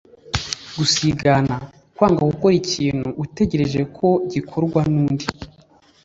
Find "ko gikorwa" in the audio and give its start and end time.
3.97-4.79